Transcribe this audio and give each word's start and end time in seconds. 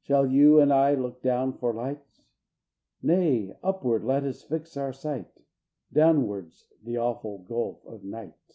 Shall 0.00 0.24
you 0.24 0.58
and 0.58 0.72
I 0.72 0.94
look 0.94 1.20
down 1.20 1.52
for 1.58 1.74
light? 1.74 2.02
Nay, 3.02 3.54
upward 3.62 4.04
let 4.04 4.24
us 4.24 4.40
fix 4.42 4.74
our 4.78 4.94
sight, 4.94 5.28
Downward's 5.92 6.72
the 6.82 6.96
awful 6.96 7.40
gulf 7.40 7.84
of 7.84 8.02
night. 8.02 8.54